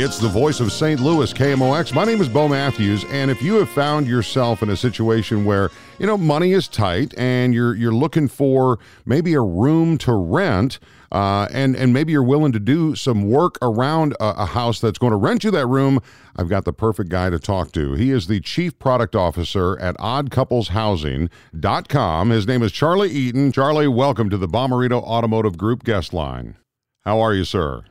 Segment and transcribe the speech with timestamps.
[0.00, 1.00] It's the voice of St.
[1.00, 1.92] Louis, KMOX.
[1.92, 5.72] My name is Bo Matthews, and if you have found yourself in a situation where
[5.98, 10.78] you know money is tight and you're you're looking for maybe a room to rent,
[11.10, 14.98] uh, and and maybe you're willing to do some work around a, a house that's
[14.98, 15.98] going to rent you that room,
[16.36, 17.94] I've got the perfect guy to talk to.
[17.94, 22.30] He is the chief product officer at OddCouplesHousing.com.
[22.30, 23.50] His name is Charlie Eaton.
[23.50, 26.56] Charlie, welcome to the Bomarito Automotive Group guest line.
[27.04, 27.82] How are you, sir?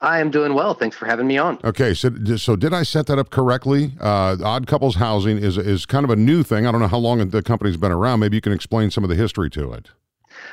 [0.00, 0.74] I am doing well.
[0.74, 1.58] Thanks for having me on.
[1.64, 3.92] Okay, so so did I set that up correctly?
[4.00, 6.66] Uh, Odd Couples Housing is is kind of a new thing.
[6.66, 8.20] I don't know how long the company's been around.
[8.20, 9.90] Maybe you can explain some of the history to it.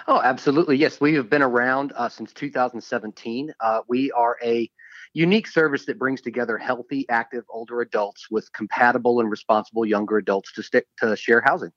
[0.08, 0.78] Oh, absolutely.
[0.78, 3.54] Yes, we have been around uh, since 2017.
[3.60, 4.70] Uh, we are a
[5.14, 10.52] unique service that brings together healthy, active older adults with compatible and responsible younger adults
[10.54, 11.72] to stick to share housing.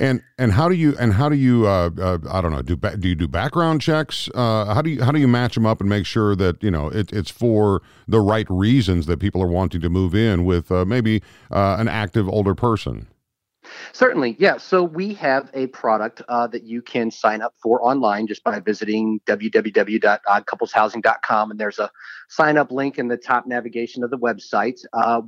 [0.00, 2.76] And and how do you and how do you uh, uh, I don't know do
[2.76, 4.28] do you do background checks?
[4.34, 6.70] Uh, how do you how do you match them up and make sure that you
[6.70, 10.70] know it, it's for the right reasons that people are wanting to move in with
[10.70, 13.08] uh, maybe uh, an active older person?
[13.92, 14.56] Certainly, yeah.
[14.56, 18.60] So we have a product uh, that you can sign up for online just by
[18.60, 21.90] visiting www.oddcoupleshousing.com, and there's a
[22.28, 24.78] sign up link in the top navigation of the website.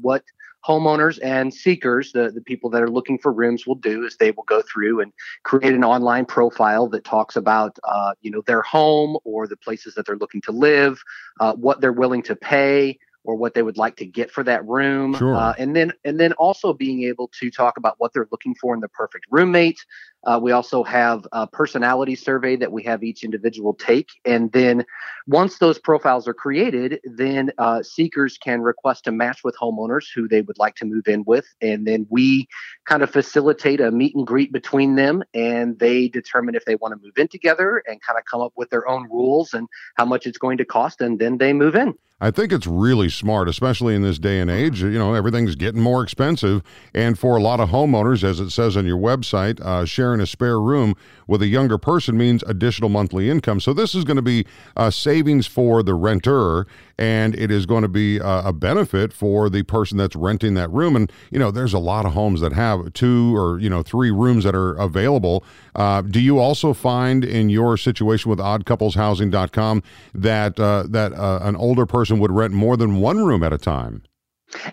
[0.01, 0.23] What
[0.67, 4.31] homeowners and seekers, the, the people that are looking for rooms, will do is they
[4.31, 5.13] will go through and
[5.43, 9.95] create an online profile that talks about, uh, you know, their home or the places
[9.95, 11.03] that they're looking to live,
[11.41, 14.67] uh, what they're willing to pay or what they would like to get for that
[14.67, 15.35] room sure.
[15.35, 18.75] uh, and then and then also being able to talk about what they're looking for
[18.75, 19.85] in the perfect roommate
[20.25, 24.85] uh, we also have a personality survey that we have each individual take and then
[25.27, 30.29] once those profiles are created then uh, seekers can request a match with homeowners who
[30.29, 32.47] they would like to move in with and then we
[32.87, 36.93] kind of facilitate a meet and greet between them and they determine if they want
[36.93, 40.05] to move in together and kind of come up with their own rules and how
[40.05, 43.49] much it's going to cost and then they move in I think it's really smart,
[43.49, 44.83] especially in this day and age.
[44.83, 46.63] You know, everything's getting more expensive.
[46.93, 50.27] And for a lot of homeowners, as it says on your website, uh, sharing a
[50.27, 53.61] spare room with a younger person means additional monthly income.
[53.61, 56.67] So this is going to be a savings for the renter
[57.01, 60.71] and it is going to be a, a, benefit for the person that's renting that
[60.71, 60.95] room.
[60.95, 64.11] And you know, there's a lot of homes that have two or you know three
[64.11, 65.43] rooms that are available.
[65.75, 69.83] Uh, do you also find in your situation with OddCouplesHousing.com
[70.15, 73.59] that uh, that uh, an older person would rent more than one room at a
[73.59, 74.03] time?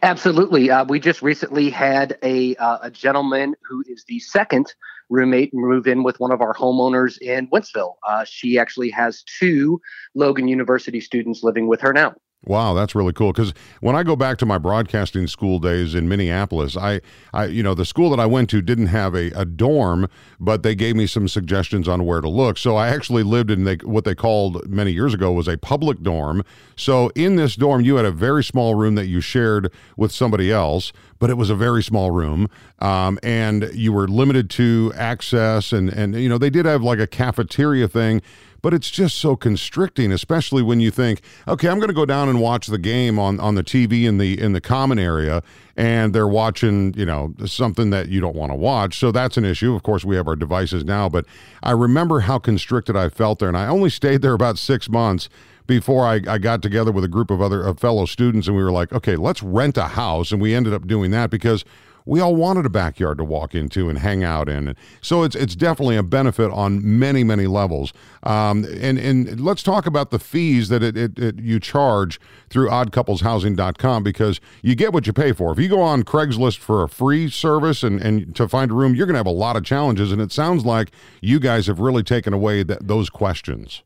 [0.02, 0.72] Absolutely.
[0.72, 4.74] Uh, we just recently had a uh, a gentleman who is the second
[5.09, 7.95] roommate move in with one of our homeowners in Wentzville.
[8.07, 9.81] Uh, she actually has two
[10.16, 12.16] Logan University students living with her now.
[12.46, 13.34] Wow, that's really cool.
[13.34, 17.02] Because when I go back to my broadcasting school days in Minneapolis, I,
[17.34, 20.08] I, you know, the school that I went to didn't have a, a dorm,
[20.40, 22.58] but they gave me some suggestions on where to look.
[22.58, 26.02] So I actually lived in they, what they called many years ago was a public
[26.03, 26.44] dorm.
[26.75, 30.52] So in this dorm, you had a very small room that you shared with somebody
[30.52, 32.48] else, but it was a very small room,
[32.80, 37.00] um, and you were limited to access, and and you know they did have like
[37.00, 38.22] a cafeteria thing
[38.68, 42.28] but it's just so constricting, especially when you think, okay, I'm going to go down
[42.28, 45.42] and watch the game on, on the TV in the in the common area,
[45.78, 49.00] and they're watching, you know, something that you don't want to watch.
[49.00, 49.74] So that's an issue.
[49.74, 51.25] Of course, we have our devices now, but
[51.64, 55.30] I remember how constricted I felt there, and I only stayed there about six months
[55.66, 58.63] before I, I got together with a group of other of fellow students, and we
[58.66, 61.63] were like, okay, let's rent a house, and we ended up doing that because
[62.07, 64.75] we all wanted a backyard to walk into and hang out in.
[65.01, 67.94] So it's it's definitely a benefit on many many levels.
[68.24, 72.19] Um, and and let's talk about the fees that it, it, it you charge
[72.50, 75.51] through oddcoupleshousing.com because you get what you pay for.
[75.51, 78.95] If you go on Craigslist for a free service and, and to find a room,
[78.95, 80.12] you're going to have a lot of challenges.
[80.12, 83.83] And it sounds like you guys have really taken away th- those questions.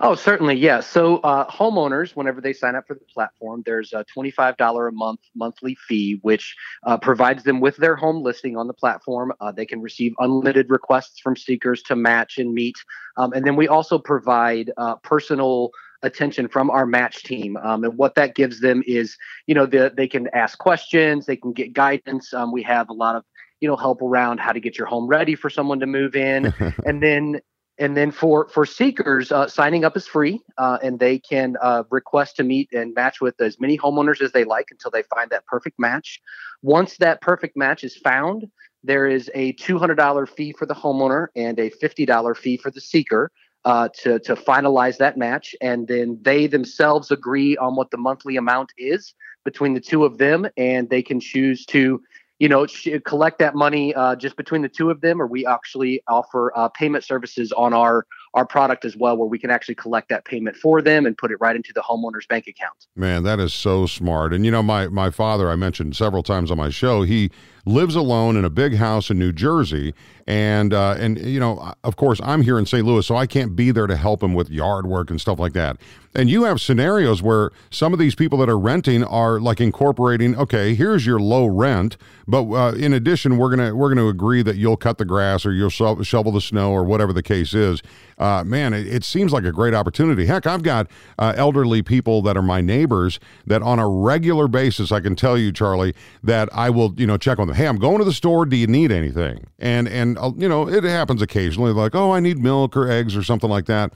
[0.00, 0.80] Oh, certainly, yeah.
[0.80, 5.20] So uh, homeowners, whenever they sign up for the platform, there's a $25 a month
[5.34, 6.54] monthly fee, which
[6.86, 9.32] uh, provides them with their home listing on the platform.
[9.40, 12.76] Uh, they can receive unlimited requests from seekers to match and meet,
[13.16, 15.70] um, and then we also provide uh, personal
[16.02, 17.56] attention from our match team.
[17.56, 19.16] Um, and what that gives them is,
[19.46, 22.34] you know, the, they can ask questions, they can get guidance.
[22.34, 23.24] Um, we have a lot of
[23.60, 26.52] you know help around how to get your home ready for someone to move in
[26.84, 27.40] and then
[27.78, 31.82] and then for for seekers uh, signing up is free uh, and they can uh,
[31.90, 35.30] request to meet and match with as many homeowners as they like until they find
[35.30, 36.20] that perfect match.
[36.62, 38.46] Once that perfect match is found
[38.86, 43.32] there is a $200 fee for the homeowner and a $50 fee for the seeker
[43.64, 45.56] uh, to, to finalize that match.
[45.60, 49.14] And then they themselves agree on what the monthly amount is
[49.44, 52.00] between the two of them and they can choose to
[52.38, 52.66] you know,
[53.04, 56.68] collect that money uh, just between the two of them, or we actually offer uh,
[56.68, 60.56] payment services on our our product as well, where we can actually collect that payment
[60.56, 62.86] for them and put it right into the homeowner's bank account.
[62.94, 64.34] Man, that is so smart.
[64.34, 67.30] And you know, my my father, I mentioned several times on my show, he
[67.66, 69.92] lives alone in a big house in New Jersey,
[70.26, 72.84] and uh, and you know, of course, I'm here in St.
[72.84, 75.52] Louis, so I can't be there to help him with yard work and stuff like
[75.52, 75.76] that.
[76.14, 80.34] And you have scenarios where some of these people that are renting are like incorporating.
[80.36, 84.56] Okay, here's your low rent, but uh, in addition, we're gonna we're gonna agree that
[84.56, 87.82] you'll cut the grass or you'll shovel the snow or whatever the case is.
[88.18, 90.24] Uh, man, it, it, seems like a great opportunity.
[90.24, 90.88] Heck, I've got
[91.18, 95.36] uh, elderly people that are my neighbors that on a regular basis, I can tell
[95.36, 97.55] you, Charlie, that I will you know check on them.
[97.56, 98.46] Hey, I'm going to the store.
[98.46, 99.46] Do you need anything?
[99.58, 103.16] And and uh, you know it happens occasionally, like oh, I need milk or eggs
[103.16, 103.92] or something like that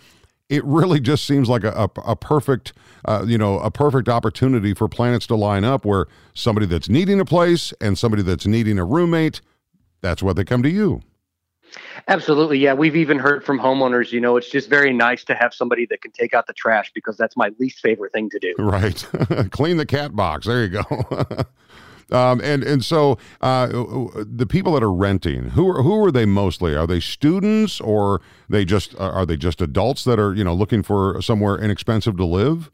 [0.50, 2.72] it really just seems like a, a, a perfect,
[3.04, 7.20] uh, you know, a perfect opportunity for planets to line up where somebody that's needing
[7.20, 9.40] a place and somebody that's needing a roommate,
[10.00, 11.00] that's what they come to you.
[12.08, 12.58] Absolutely.
[12.58, 12.74] Yeah.
[12.74, 16.02] We've even heard from homeowners, you know, it's just very nice to have somebody that
[16.02, 18.52] can take out the trash because that's my least favorite thing to do.
[18.58, 19.06] Right.
[19.52, 20.46] Clean the cat box.
[20.46, 20.82] There you go.
[22.12, 26.26] Um, and and so uh, the people that are renting, who are, who are they
[26.26, 26.74] mostly?
[26.74, 30.54] Are they students or they just uh, are they just adults that are you know
[30.54, 32.70] looking for somewhere inexpensive to live?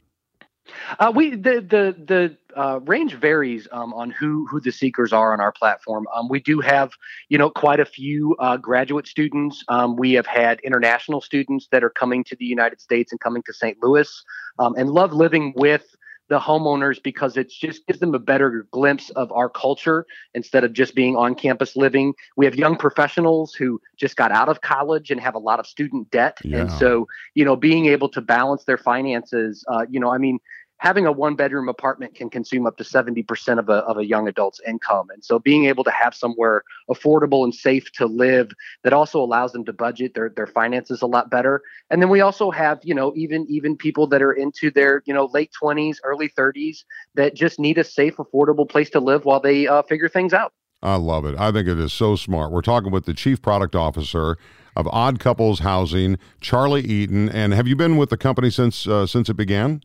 [0.99, 5.33] Uh, we the the the uh, range varies um, on who who the seekers are
[5.33, 6.07] on our platform.
[6.15, 6.93] Um, we do have
[7.29, 9.63] you know quite a few uh, graduate students.
[9.69, 13.43] Um, we have had international students that are coming to the United States and coming
[13.45, 13.77] to St.
[13.83, 14.25] Louis
[14.59, 15.95] um, and love living with
[16.29, 20.73] the homeowners because it just gives them a better glimpse of our culture instead of
[20.73, 22.15] just being on campus living.
[22.37, 25.67] We have young professionals who just got out of college and have a lot of
[25.67, 26.39] student debt.
[26.43, 26.59] Yeah.
[26.59, 30.41] And so, you know, being able to balance their finances, uh, you know, I mean,
[30.79, 34.29] having a one bedroom apartment can consume up to 70% of a, of a young
[34.29, 35.09] adult's income.
[35.11, 38.51] And so being able to have somewhere affordable and safe to live
[38.85, 41.63] that also allows them to budget their, their finances a lot better.
[41.91, 45.15] And then we also have, you know, even, even people that are into their, you
[45.15, 46.85] know, late 20s, early 30s
[47.15, 50.53] that just need a safe, affordable place to live while they uh, figure things out.
[50.83, 51.39] I love it.
[51.39, 52.53] I think it is so smart.
[52.53, 54.37] We're talking with the chief product officer
[54.77, 57.31] of Odd Couples Housing, Charlie Eaton.
[57.31, 59.81] And have you been with the company since uh, since it began?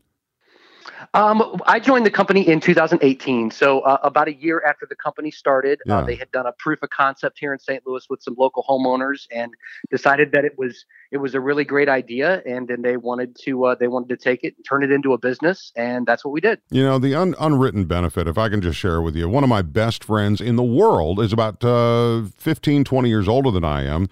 [1.14, 3.52] Um, I joined the company in 2018.
[3.52, 5.98] So uh, about a year after the company started, uh, yeah.
[5.98, 7.86] uh, they had done a proof of concept here in St.
[7.86, 9.54] Louis with some local homeowners and
[9.90, 12.42] decided that it was it was a really great idea.
[12.46, 15.12] And then they wanted to uh, they wanted to take it and turn it into
[15.12, 16.62] a business, and that's what we did.
[16.70, 19.50] You know, the un- unwritten benefit, if I can just share with you, one of
[19.50, 23.84] my best friends in the world is about uh, 15, 20 years older than I
[23.84, 24.08] am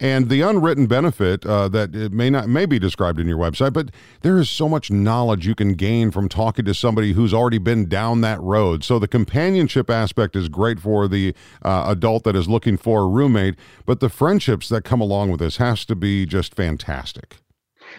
[0.00, 3.74] and the unwritten benefit uh, that it may not may be described in your website,
[3.74, 3.90] but
[4.22, 7.86] there is so much knowledge you can gain from talking to somebody who's already been
[7.86, 8.82] down that road.
[8.82, 13.06] So the companionship aspect is great for the uh, adult that is looking for a
[13.06, 17.36] roommate, but the friendships that come along with this has to be just fantastic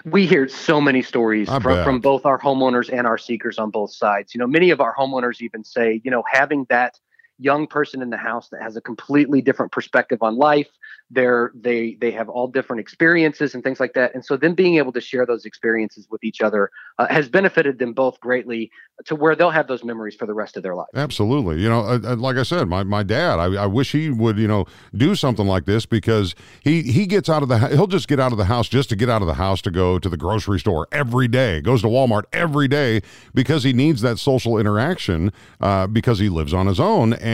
[0.05, 3.91] we hear so many stories from, from both our homeowners and our seekers on both
[3.91, 4.33] sides.
[4.33, 6.97] You know, many of our homeowners even say, you know, having that
[7.41, 10.69] young person in the house that has a completely different perspective on life,
[11.09, 14.13] they're they they have all different experiences and things like that.
[14.13, 16.69] And so them being able to share those experiences with each other
[16.99, 18.71] uh, has benefited them both greatly
[19.05, 21.59] to where they'll have those memories for the rest of their life absolutely.
[21.59, 24.37] You know uh, uh, like i said my, my dad I, I wish he would
[24.37, 28.07] you know do something like this because he he gets out of the he'll just
[28.07, 30.09] get out of the house just to get out of the house to go to
[30.09, 31.61] the grocery store every day.
[31.61, 33.01] Goes to walmart every day
[33.33, 37.13] because he needs that social interaction uh, because he lives on his own.
[37.13, 37.30] and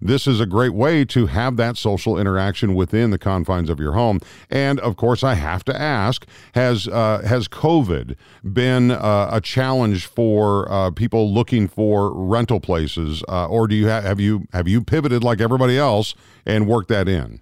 [0.00, 3.92] this is a great way to have that social interaction within the confines of your
[3.92, 4.20] home.
[4.50, 10.06] And of course, I have to ask: Has uh, has COVID been uh, a challenge
[10.06, 14.66] for uh, people looking for rental places, uh, or do you ha- have you have
[14.66, 16.14] you pivoted like everybody else
[16.46, 17.41] and worked that in?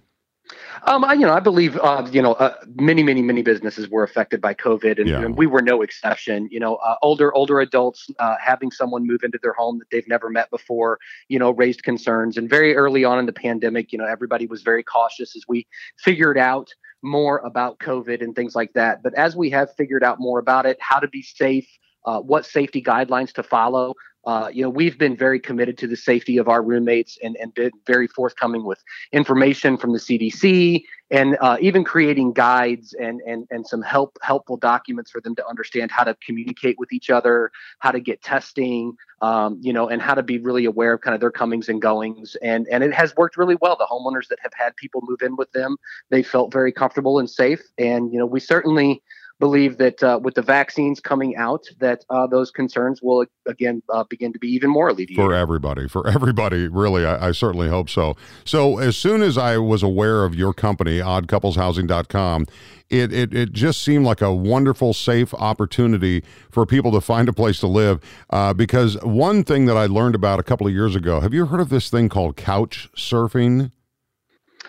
[0.83, 4.03] Um, I, you know, I believe, uh, you know, uh, many, many, many businesses were
[4.03, 5.21] affected by COVID, and, Yeah.
[5.21, 6.47] and we were no exception.
[6.51, 10.07] You know, uh, older, older adults uh, having someone move into their home that they've
[10.07, 10.97] never met before,
[11.27, 12.35] you know, raised concerns.
[12.35, 15.67] And very early on in the pandemic, you know, everybody was very cautious as we
[15.99, 16.73] figured out
[17.03, 19.03] more about COVID and things like that.
[19.03, 21.67] But as we have figured out more about it, how to be safe,
[22.05, 23.93] uh, what safety guidelines to follow.
[24.25, 27.53] Uh, you know, we've been very committed to the safety of our roommates and, and
[27.53, 33.45] been very forthcoming with information from the CDC and uh, even creating guides and, and
[33.51, 37.51] and some help helpful documents for them to understand how to communicate with each other,
[37.79, 41.13] how to get testing, um, you know, and how to be really aware of kind
[41.13, 42.37] of their comings and goings.
[42.41, 43.75] And and it has worked really well.
[43.75, 45.77] The homeowners that have had people move in with them,
[46.09, 47.61] they felt very comfortable and safe.
[47.77, 49.03] And you know, we certainly
[49.41, 54.05] believe that uh, with the vaccines coming out, that uh, those concerns will again uh,
[54.05, 55.15] begin to be even more alleviated.
[55.15, 59.57] for everybody for everybody really I, I certainly hope so so as soon as i
[59.57, 62.45] was aware of your company oddcoupleshousing.com
[62.89, 67.33] it, it, it just seemed like a wonderful safe opportunity for people to find a
[67.33, 70.95] place to live uh, because one thing that i learned about a couple of years
[70.95, 73.71] ago have you heard of this thing called couch surfing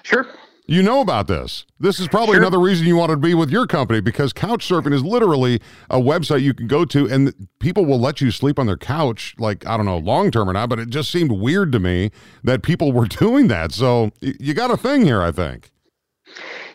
[0.02, 0.26] Sure.
[0.73, 1.67] You know about this.
[1.79, 2.43] This is probably Sure.
[2.43, 5.61] another reason you wanted to be with your company because couch surfing is literally
[5.91, 9.35] a website you can go to and people will let you sleep on their couch,
[9.38, 12.11] like, I don't know, long term or not, but it just seemed weird to me
[12.45, 13.73] that people were doing that.
[13.73, 15.71] So you got a thing here, I think.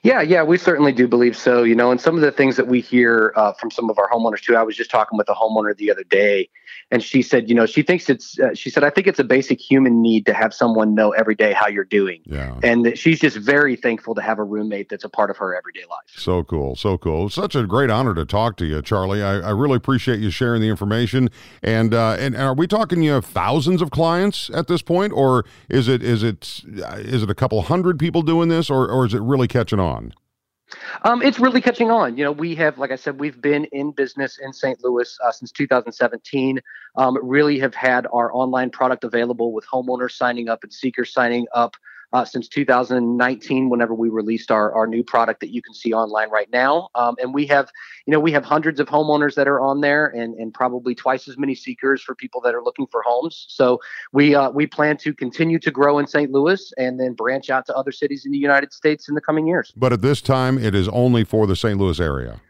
[0.03, 1.63] Yeah, yeah, we certainly do believe so.
[1.63, 4.07] You know, and some of the things that we hear uh, from some of our
[4.09, 4.55] homeowners too.
[4.55, 6.47] I was just talking with a homeowner the other day,
[6.89, 8.39] and she said, you know, she thinks it's.
[8.39, 11.35] Uh, she said, I think it's a basic human need to have someone know every
[11.35, 12.57] day how you're doing, Yeah.
[12.63, 15.55] and that she's just very thankful to have a roommate that's a part of her
[15.55, 15.99] everyday life.
[16.15, 16.75] So cool.
[16.75, 17.29] So cool.
[17.29, 19.21] Such a great honor to talk to you, Charlie.
[19.21, 21.29] I, I really appreciate you sharing the information.
[21.61, 25.43] And, uh, and are we talking you have thousands of clients at this point, or
[25.69, 26.61] is it is it
[26.99, 30.13] is it a couple hundred people doing this, or or is it really catching on?
[31.03, 32.17] Um, it's really catching on.
[32.17, 34.83] You know, we have, like I said, we've been in business in St.
[34.83, 36.59] Louis uh, since 2017.
[36.95, 41.47] Um, really have had our online product available with homeowners signing up and seekers signing
[41.53, 41.75] up
[42.13, 43.69] uh, since 2019.
[43.69, 47.15] Whenever we released our our new product that you can see online right now, um,
[47.19, 47.69] and we have,
[48.05, 51.27] you know, we have hundreds of homeowners that are on there, and and probably twice
[51.27, 53.45] as many seekers for people that are looking for homes.
[53.49, 53.79] So
[54.13, 56.31] we uh, we plan to continue to grow in St.
[56.31, 59.47] Louis and then branch out to other cities in the United States in the coming
[59.47, 59.71] years.
[59.75, 61.79] But at this time, it is only for the St.
[61.79, 62.41] Louis area.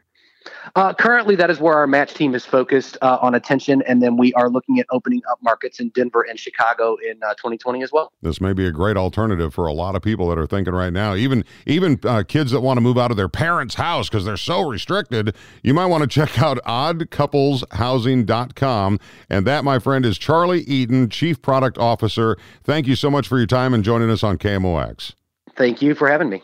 [0.75, 4.17] Uh, currently, that is where our match team is focused uh, on attention, and then
[4.17, 7.91] we are looking at opening up markets in Denver and Chicago in uh, 2020 as
[7.91, 8.11] well.
[8.21, 10.93] This may be a great alternative for a lot of people that are thinking right
[10.93, 11.15] now.
[11.15, 14.37] Even even uh, kids that want to move out of their parents' house because they're
[14.37, 15.35] so restricted.
[15.63, 18.99] You might want to check out oddcoupleshousing.com.
[19.29, 22.37] And that, my friend, is Charlie Eaton, Chief Product Officer.
[22.63, 25.13] Thank you so much for your time and joining us on KMOX.
[25.55, 26.43] Thank you for having me.